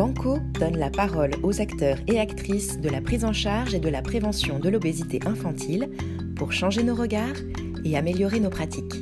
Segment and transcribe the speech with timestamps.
[0.00, 3.90] Banco donne la parole aux acteurs et actrices de la prise en charge et de
[3.90, 5.94] la prévention de l'obésité infantile
[6.38, 7.36] pour changer nos regards
[7.84, 8.94] et améliorer nos pratiques.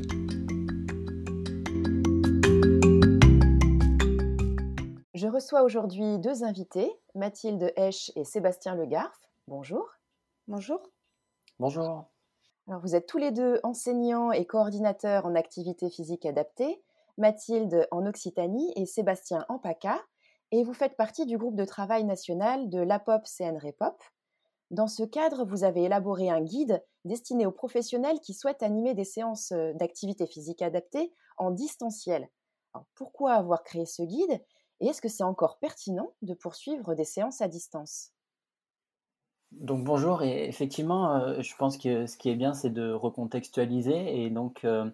[5.14, 9.20] Je reçois aujourd'hui deux invités, Mathilde Hesch et Sébastien Legarf.
[9.46, 9.88] Bonjour.
[10.48, 10.80] Bonjour.
[11.60, 12.06] Bonjour.
[12.66, 16.82] Alors, vous êtes tous les deux enseignants et coordinateurs en activité physique adaptée,
[17.18, 20.00] Mathilde en Occitanie et Sébastien en PACA,
[20.52, 24.02] et vous faites partie du groupe de travail national de l'APOP CNREPOP.
[24.70, 29.04] Dans ce cadre, vous avez élaboré un guide destiné aux professionnels qui souhaitent animer des
[29.04, 32.28] séances euh, d'activité physique adaptée en distanciel.
[32.94, 34.42] pourquoi avoir créé ce guide
[34.80, 38.12] et est-ce que c'est encore pertinent de poursuivre des séances à distance?
[39.52, 44.22] Donc bonjour et effectivement, euh, je pense que ce qui est bien, c'est de recontextualiser
[44.22, 44.90] et donc euh,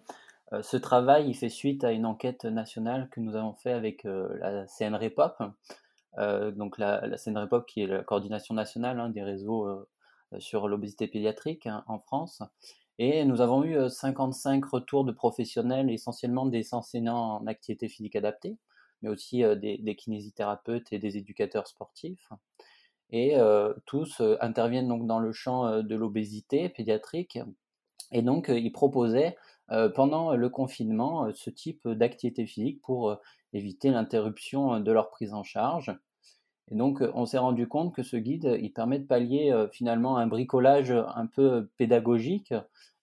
[0.61, 4.67] ce travail, il fait suite à une enquête nationale que nous avons fait avec la
[4.67, 5.37] CNREPOP,
[6.53, 7.01] donc la,
[7.67, 9.87] qui est la coordination nationale hein, des réseaux
[10.37, 12.43] sur l'obésité pédiatrique hein, en France.
[12.99, 18.57] Et nous avons eu 55 retours de professionnels, essentiellement des enseignants en activité physique adaptée,
[19.01, 22.29] mais aussi des, des kinésithérapeutes et des éducateurs sportifs
[23.11, 23.35] et
[23.85, 27.39] tous interviennent donc dans le champ de l'obésité pédiatrique.
[28.11, 29.35] Et donc, ils proposaient
[29.67, 33.17] pendant le confinement ce type d'activité physique pour
[33.53, 35.97] éviter l'interruption de leur prise en charge.
[36.71, 40.27] Et donc, on s'est rendu compte que ce guide, il permet de pallier finalement un
[40.27, 42.53] bricolage un peu pédagogique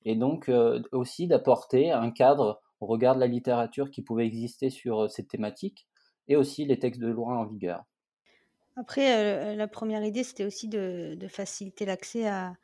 [0.05, 0.51] et donc
[0.91, 5.87] aussi d'apporter un cadre au regard de la littérature qui pouvait exister sur cette thématique
[6.27, 7.85] et aussi les textes de loi en vigueur.
[8.75, 12.55] Après, la première idée, c'était aussi de faciliter l'accès à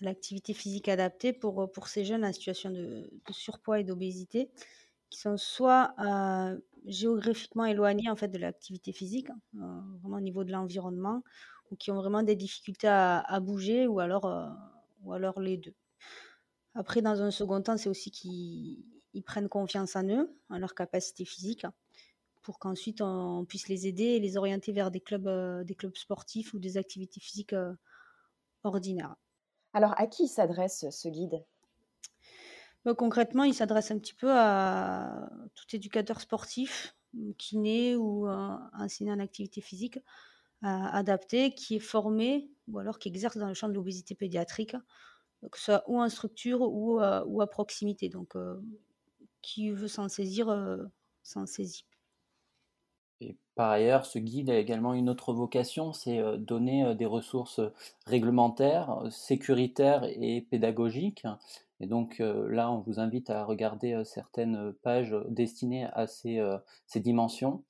[0.00, 4.50] l'activité physique adaptée pour, pour ces jeunes en situation de surpoids et d'obésité,
[5.10, 5.94] qui sont soit,
[6.84, 11.22] géographiquement éloignés, en fait, de l'activité physique, hein, vraiment au niveau de l'environnement,
[11.70, 14.30] ou qui ont vraiment des difficultés à bouger ou alors,
[15.02, 15.74] ou alors les deux.
[16.74, 21.24] Après, dans un second temps, c'est aussi qu'ils prennent confiance en eux, en leur capacité
[21.24, 21.66] physique
[22.48, 25.94] pour qu'ensuite on puisse les aider et les orienter vers des clubs, euh, des clubs
[25.94, 27.74] sportifs ou des activités physiques euh,
[28.64, 29.16] ordinaires.
[29.72, 31.42] Alors, à qui s'adresse ce guide?
[32.84, 36.96] Bah, Concrètement, il s'adresse un petit peu à tout éducateur sportif,
[37.38, 39.98] kiné ou euh, enseignant en activité physique
[40.62, 44.76] adapté qui est formé ou alors qui exerce dans le champ de l'obésité pédiatrique,
[45.50, 48.08] que ce soit ou en structure ou à proximité.
[48.08, 48.34] Donc,
[49.42, 50.48] qui veut s'en saisir,
[51.24, 51.87] s'en saisit.
[53.20, 57.60] Et par ailleurs, ce guide a également une autre vocation, c'est donner des ressources
[58.06, 61.26] réglementaires, sécuritaires et pédagogiques.
[61.80, 66.40] Et donc là, on vous invite à regarder certaines pages destinées à ces,
[66.86, 67.64] ces dimensions.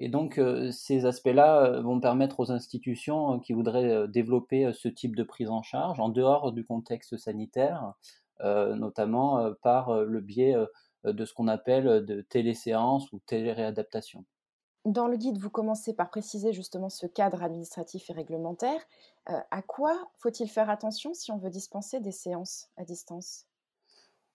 [0.00, 0.40] et donc
[0.70, 5.98] ces aspects-là vont permettre aux institutions qui voudraient développer ce type de prise en charge
[5.98, 7.94] en dehors du contexte sanitaire,
[8.40, 10.54] notamment par le biais
[11.04, 14.24] de ce qu'on appelle de téléséance ou téléréadaptation.
[14.86, 18.80] Dans le guide, vous commencez par préciser justement ce cadre administratif et réglementaire.
[19.28, 23.46] Euh, à quoi faut-il faire attention si on veut dispenser des séances à distance?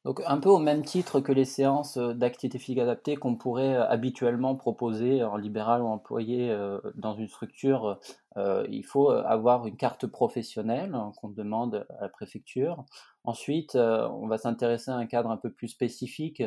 [0.04, 3.76] Donc un peu au même titre que les séances euh, d'activité physique adaptée qu'on pourrait
[3.76, 6.54] euh, habituellement proposer en libéral ou employé
[6.96, 7.98] dans une structure,
[8.36, 12.84] il faut avoir une carte professionnelle hein, qu'on demande à la préfecture.
[13.24, 16.44] Ensuite, on va s'intéresser à un cadre un peu plus spécifique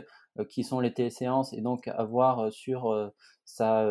[0.49, 3.13] qui sont les téléséances et donc avoir sur
[3.45, 3.87] sa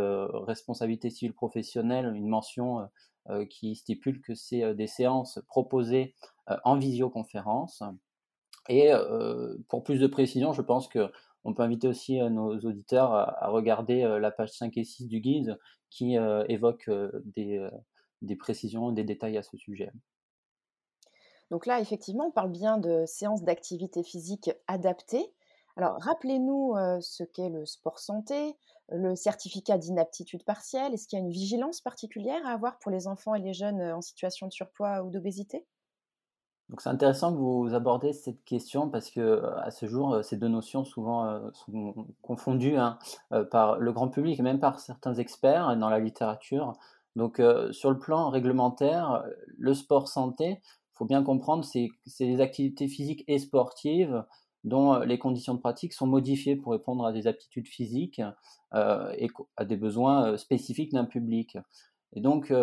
[0.46, 2.90] responsabilité civile professionnelle une mention
[3.50, 6.16] qui stipule que c'est des séances proposées
[6.66, 7.84] en visioconférence.
[8.68, 8.92] Et
[9.70, 11.12] pour plus de précision, je pense que
[11.46, 15.58] on peut inviter aussi nos auditeurs à, regarder la page 5 et 6 du guide
[15.90, 16.16] qui
[16.50, 16.90] évoque
[17.24, 17.66] des,
[18.24, 19.92] des précisions, des détails à ce sujet.
[21.52, 25.32] Donc là, effectivement, on parle bien de séances d'activité physique adaptées.
[25.76, 28.56] Alors, rappelez-nous ce qu'est le sport santé,
[28.90, 30.94] le certificat d'inaptitude partielle.
[30.94, 33.82] Est-ce qu'il y a une vigilance particulière à avoir pour les enfants et les jeunes
[33.82, 35.66] en situation de surpoids ou d'obésité?
[36.70, 40.48] Donc c'est intéressant que vous abordez cette question parce que à ce jour, ces deux
[40.48, 42.98] notions souvent sont confondues hein,
[43.52, 46.74] par le grand public et même par certains experts dans la littérature.
[47.16, 49.24] Donc sur le plan réglementaire,
[49.58, 50.62] le sport santé,
[50.94, 51.90] faut bien comprendre, c'est
[52.20, 54.24] des activités physiques et sportives
[54.64, 58.22] dont les conditions de pratique sont modifiées pour répondre à des aptitudes physiques
[58.74, 61.58] et à des besoins spécifiques d'un public.
[62.16, 62.54] Et donc,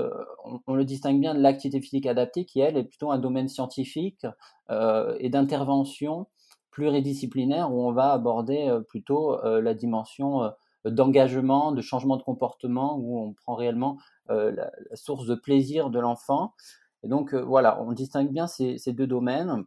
[0.66, 4.26] on, le distingue bien de l'activité physique adaptée, qui, elle, est plutôt un domaine scientifique
[4.70, 6.28] et d'intervention
[6.70, 10.52] pluridisciplinaire, où on va aborder plutôt la dimension
[10.84, 13.98] d'engagement, de changement de comportement, où on prend réellement
[14.28, 16.54] la, source de plaisir de l'enfant.
[17.02, 19.64] Et donc voilà, on distingue bien ces, deux domaines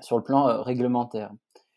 [0.00, 1.32] sur le plan réglementaire.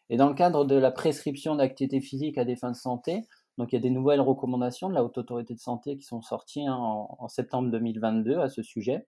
[0.09, 3.23] Et dans le cadre de la prescription d'activité physique à des fins de santé,
[3.57, 6.21] donc il y a des nouvelles recommandations de la Haute Autorité de Santé qui sont
[6.21, 9.07] sorties hein, en, septembre 2022 à ce sujet.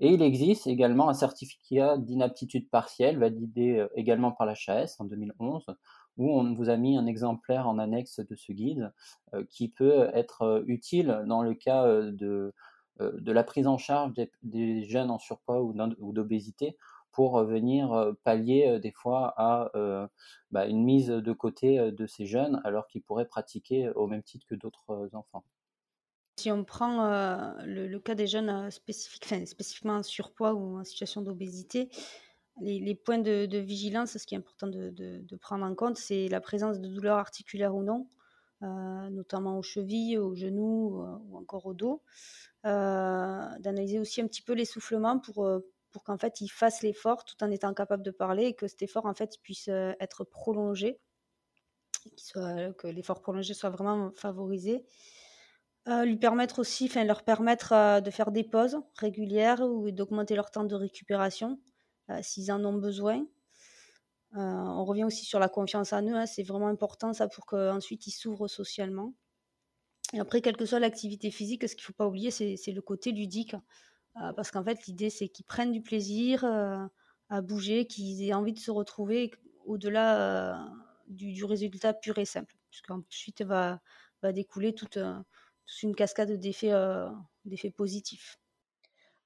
[0.00, 5.66] Et il existe également un certificat d'inaptitude partielle validé également par la HAS en 2011,
[6.18, 8.92] où on vous a mis un exemplaire en annexe de ce guide
[9.50, 12.52] qui peut être utile dans le cas de
[13.00, 14.12] la prise en charge
[14.42, 16.76] des, jeunes en surpoids ou d'obésité
[17.12, 19.70] pour venir pallier des fois à
[20.50, 24.46] bah, une mise de côté de ces jeunes alors qu'ils pourraient pratiquer au même titre
[24.46, 25.44] que d'autres enfants.
[26.38, 27.08] Si on prend
[27.64, 31.90] le, cas des jeunes spécifiques, spécifiquement en surpoids ou en situation d'obésité,
[32.60, 36.80] les, points de, vigilance, ce qui est important de, prendre en compte, c'est la présence
[36.80, 38.08] de douleurs articulaires ou non,
[38.60, 42.02] notamment aux chevilles, aux genoux ou encore au dos.
[42.64, 45.48] D'analyser aussi un petit peu l'essoufflement pour,
[45.90, 48.82] pour qu'en fait il fasse l'effort tout en étant capable de parler et que cet
[48.82, 51.00] effort en fait puisse euh, être prolongé,
[52.26, 54.84] que l'effort prolongé soit vraiment favorisé.
[55.88, 60.34] Euh, lui permettre aussi, enfin leur permettre euh, de faire des pauses régulières ou d'augmenter
[60.34, 61.58] leur temps de récupération
[62.22, 63.26] s'ils en ont besoin.
[64.32, 68.06] on revient aussi sur la confiance en eux, hein, c'est vraiment important ça pour qu'ensuite
[68.06, 69.12] ils s'ouvrent socialement.
[70.14, 72.80] Et après, quelle que soit l'activité physique, ce qu'il ne faut pas oublier, c'est le
[72.80, 73.54] côté ludique.
[74.22, 76.84] Euh, parce qu'en fait, l'idée, c'est qu'ils prennent du plaisir euh,
[77.28, 79.30] à bouger, qu'ils aient envie de se retrouver
[79.66, 80.54] au-delà euh,
[81.08, 82.54] du, résultat pur et simple.
[82.70, 83.80] Puisqu'ensuite, va,
[84.22, 84.98] va découler toute,
[85.82, 88.38] une cascade d'effets positifs.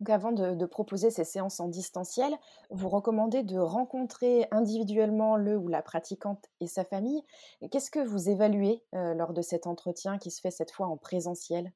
[0.01, 2.35] Donc avant de, proposer ces séances en distanciel,
[2.71, 7.23] vous recommandez de rencontrer individuellement le ou la pratiquante et sa famille.
[7.71, 11.73] Qu'est-ce que vous évaluez lors de cet entretien qui se fait cette fois en présentiel?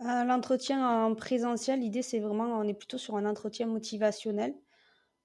[0.00, 4.54] L'entretien en présentiel, l'idée c'est vraiment, on est plutôt sur un entretien motivationnel.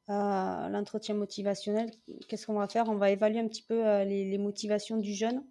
[0.09, 1.89] Euh, l'entretien motivationnel,
[2.27, 2.89] qu'est-ce qu'on va faire?
[2.89, 5.43] On va évaluer un petit peu euh, les, motivations du jeune.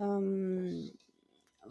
[0.00, 0.82] Euh,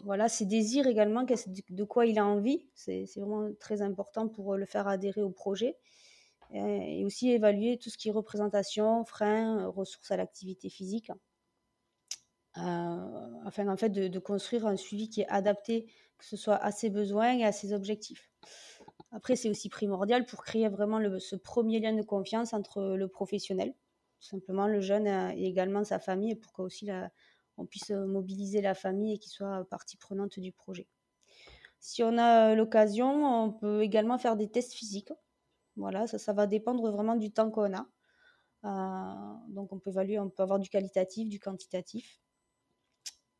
[0.04, 2.68] voilà, ses désirs également, de quoi il a envie.
[2.74, 5.76] C'est vraiment très important pour le faire adhérer au projet.
[6.52, 11.10] Et, aussi évaluer tout ce qui est représentation, frein, ressources à l'activité physique.
[12.54, 15.86] afin en fait de, construire un suivi qui est adapté
[16.20, 18.30] que ce soit à ses besoins et à ses objectifs.
[19.10, 23.74] Après, c'est aussi primordial pour créer vraiment ce premier lien de confiance entre le professionnel,
[24.20, 26.88] tout simplement le jeune et également sa famille, pour qu'aussi
[27.56, 30.86] on puisse mobiliser la famille et qu'il soit partie prenante du projet.
[31.80, 35.12] Si on a l'occasion, on peut également faire des tests physiques.
[35.76, 37.86] Voilà, ça, ça va dépendre vraiment du temps qu'on a.
[38.64, 42.20] Euh, donc on peut évaluer, on peut avoir du qualitatif, du quantitatif.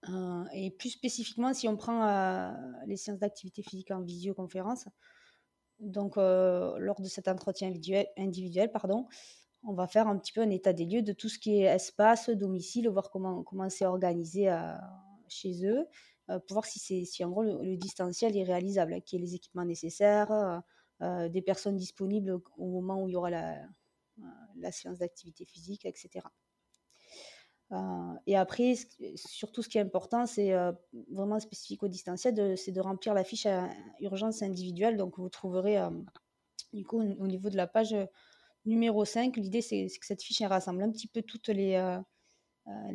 [0.09, 2.51] Euh, et plus spécifiquement, si on prend euh,
[2.87, 4.87] les séances d'activité physique en visioconférence,
[5.79, 7.73] donc euh, lors de cet entretien
[8.17, 9.07] individuel, pardon,
[9.63, 11.65] on va faire un petit peu un état des lieux de tout ce qui est
[11.65, 14.51] espace, domicile, voir comment, comment c'est organisé
[15.29, 15.87] chez eux,
[16.27, 19.67] pour voir si, si en gros le, distanciel est réalisable, qu'il y ait les équipements
[19.67, 20.63] nécessaires,
[21.01, 23.59] des personnes disponibles au moment où il y aura la,
[24.57, 26.27] la séance d'activité physique, etc.
[27.73, 28.75] Euh, et après,
[29.15, 30.73] surtout ce qui est important, c'est euh,
[31.11, 33.69] vraiment spécifique au distanciel, c'est de remplir la fiche à
[34.01, 34.97] urgence individuelle.
[34.97, 35.91] Donc vous trouverez euh,
[36.73, 37.95] du coup au niveau de la page
[38.65, 41.77] numéro 5, l'idée c'est que cette fiche rassemble un petit peu toutes les,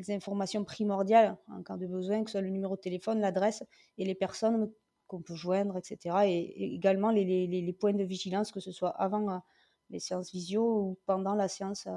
[0.09, 3.63] informations primordiales en cas de besoin, que ce soit le numéro de téléphone, l'adresse
[3.97, 4.71] et les personnes
[5.07, 6.17] qu'on peut joindre, etc.
[6.27, 9.41] Et, également les, points de vigilance, que ce soit avant
[9.89, 11.87] les séances visio ou pendant la séance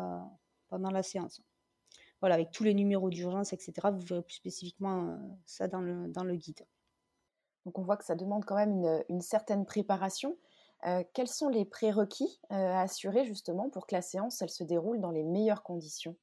[2.21, 3.73] voilà, avec tous les numéros d'urgence, etc.
[3.93, 6.67] Vous verrez plus spécifiquement euh, ça dans le, dans le guide.
[7.65, 10.37] Donc on voit que ça demande quand même une, certaine préparation.
[10.87, 14.65] Euh, quels sont les prérequis euh, à assurer justement pour que la séance elle se
[14.65, 16.17] déroule dans les meilleures conditions?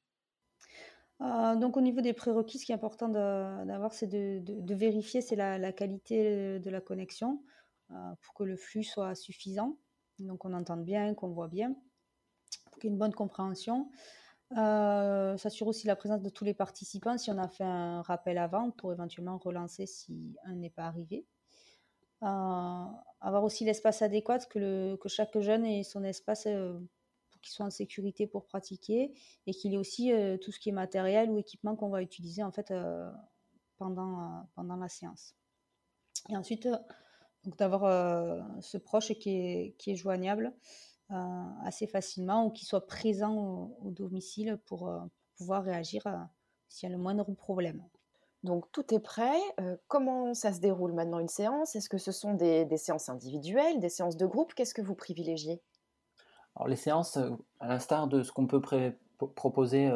[1.18, 5.34] Donc au niveau des prérequis, ce qui est important d'avoir, c'est de, de, vérifier c'est
[5.34, 7.42] la, la, qualité de la connexion
[7.88, 9.78] pour que le flux soit suffisant.
[10.18, 11.74] Donc on entende bien, qu'on voit bien,
[12.70, 13.90] pour qu'il y ait une bonne compréhension.
[14.56, 18.38] Euh, s'assure aussi la présence de tous les participants si on a fait un rappel
[18.38, 21.26] avant pour éventuellement relancer si un n'est pas arrivé.
[22.22, 22.84] Euh,
[23.20, 26.78] avoir aussi l'espace adéquat, que, le, que chaque jeune ait son espace euh,
[27.30, 29.12] pour qu'il soit en sécurité pour pratiquer
[29.46, 32.52] et qu'il ait aussi tout ce qui est matériel ou équipement qu'on va utiliser en
[32.52, 32.72] fait
[33.76, 35.34] pendant, pendant la séance.
[36.30, 36.68] Et ensuite,
[37.44, 40.54] d'avoir ce proche qui est, qui est joignable
[41.10, 44.98] assez facilement ou qu'il soit présent au, domicile pour, euh,
[45.36, 46.16] pouvoir réagir euh,
[46.68, 47.82] s'il y a le moindre problème.
[48.42, 49.40] Donc tout est prêt.
[49.88, 51.74] comment ça se déroule maintenant une séance?
[51.74, 54.54] Est-ce que ce sont des, séances individuelles, des séances de groupe?
[54.54, 55.60] Qu'est-ce que vous privilégiez?
[56.54, 57.16] Alors les séances,
[57.58, 58.60] à l'instar de ce qu'on peut
[59.34, 59.90] proposer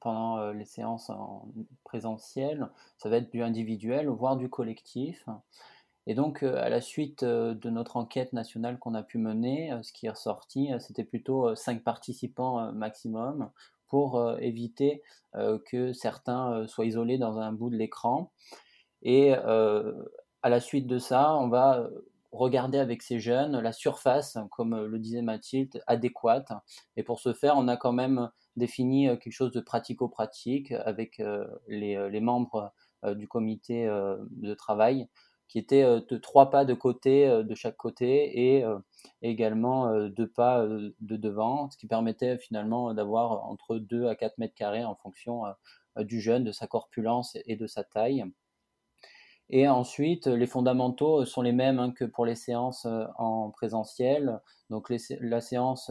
[0.00, 1.48] pendant les séances en
[1.82, 5.28] présentiel, ça va être du individuel, voire du collectif.
[6.08, 10.06] Et donc, à la suite de notre enquête nationale qu'on a pu mener, ce qui
[10.06, 13.50] est ressorti, c'était plutôt cinq participants maximum
[13.88, 15.02] pour éviter
[15.34, 18.32] que certains soient isolés dans un bout de l'écran.
[19.02, 21.86] Et à la suite de ça, on va
[22.32, 26.52] regarder avec ces jeunes la surface, comme le disait Mathilde, adéquate.
[26.96, 31.22] Et pour ce faire, on a quand même défini quelque chose de pratico-pratique avec
[31.66, 32.72] les, membres
[33.04, 35.06] du comité de travail
[35.48, 38.64] qui était de trois pas de côté de chaque côté et
[39.22, 44.54] également deux pas de devant, ce qui permettait finalement d'avoir entre 2 à 4 mètres
[44.54, 45.44] carrés en fonction
[45.96, 48.24] du jeune, de sa corpulence et de sa taille.
[49.50, 52.86] Et ensuite, les fondamentaux sont les mêmes hein, que pour les séances
[53.16, 54.40] en présentiel.
[54.68, 55.90] Donc la séance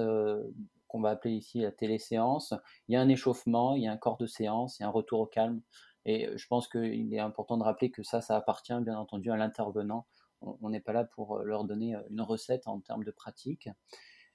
[0.88, 2.54] qu'on va appeler ici la téléséance,
[2.88, 4.88] il y a un échauffement, il y a un corps de séance, il y a
[4.88, 5.62] un retour au calme.
[6.08, 9.36] Et je pense qu'il est important de rappeler que ça, ça appartient bien entendu à
[9.36, 10.08] l'intervenant.
[10.42, 13.70] On n'est pas là pour leur donner une recette en termes de pratique.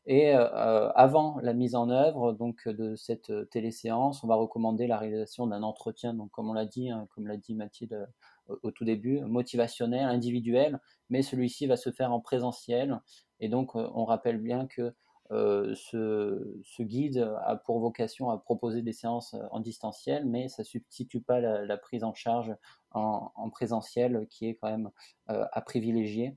[0.05, 5.47] Et avant la mise en œuvre donc de cette téléséance, on va recommander la réalisation
[5.47, 8.07] d'un entretien, donc comme on l'a dit, hein, comme l'a dit Mathilde
[8.49, 13.00] au, tout début, motivationnel, individuel, mais celui-ci va se faire en présentiel.
[13.41, 14.93] Et donc on rappelle bien que
[15.33, 20.67] euh, ce, guide a pour vocation à proposer des séances en distanciel, mais ça ne
[20.67, 22.55] substitue pas la, prise en charge
[22.91, 24.91] en, présentiel qui est quand même
[25.31, 26.37] euh, à privilégier.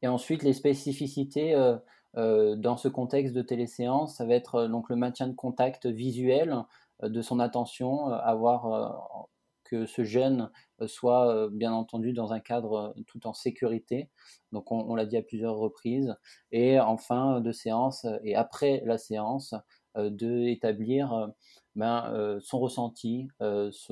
[0.00, 1.54] Et ensuite, les spécificités
[2.16, 6.56] euh, dans ce contexte de téléséance, ça va être donc le maintien de contact visuel
[7.02, 9.28] de son attention, avoir
[9.72, 10.50] que ce jeune
[10.82, 14.10] euh, soit euh, bien entendu dans un cadre euh, tout en sécurité.
[14.52, 16.14] Donc on, l'a dit à plusieurs reprises.
[16.50, 19.54] Et en fin de séance et après la séance,
[19.96, 21.30] de établir
[21.74, 23.28] ben, son ressenti,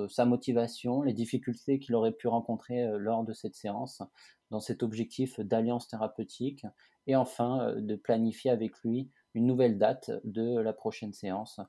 [0.08, 4.02] sa motivation, les difficultés qu'il aurait pu rencontrer lors de cette séance,
[4.50, 6.66] dans cet objectif d'alliance thérapeutique,
[7.06, 11.60] et enfin de planifier avec lui une nouvelle date de la prochaine séance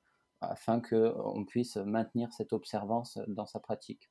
[0.41, 4.09] afin qu'on puisse maintenir cette observance dans sa pratique.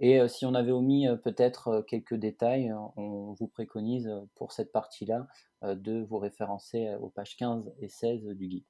[0.00, 5.26] Et si on avait omis peut-être quelques détails, on vous préconise pour cette partie-là
[5.62, 8.64] de vous référencer aux pages 15 et 16 du guide.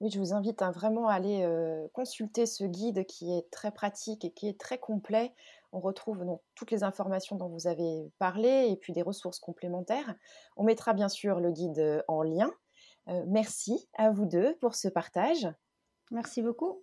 [0.00, 1.46] Oui, je vous invite à vraiment aller
[1.92, 5.34] consulter ce guide qui est très pratique et qui est très complet.
[5.72, 10.14] On retrouve donc toutes les informations dont vous avez parlé et puis des ressources complémentaires.
[10.56, 12.50] On mettra bien sûr le guide en lien.
[13.26, 15.46] merci à vous deux pour ce partage.
[16.10, 16.82] Merci beaucoup.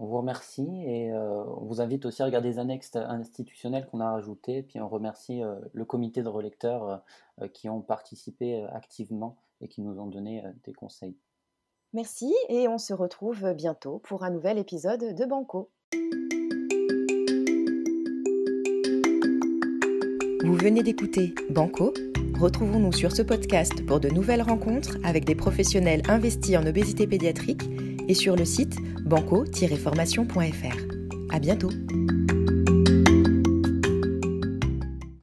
[0.00, 3.98] On vous remercie et euh, on vous invite aussi à regarder les annexes institutionnelles qu'on
[3.98, 4.62] a rajoutées.
[4.62, 7.02] Puis on remercie euh, le comité de relecteurs
[7.42, 11.16] euh, qui ont participé activement et qui nous ont donné des conseils.
[11.94, 15.70] Merci et on se retrouve bientôt pour un nouvel épisode de Banco.
[20.44, 21.92] Vous venez d'écouter Banco.
[22.38, 27.64] Retrouvons-nous sur ce podcast pour de nouvelles rencontres avec des professionnels investis en obésité pédiatrique
[28.08, 30.76] et sur le site banco-formation.fr.
[31.30, 31.70] À bientôt!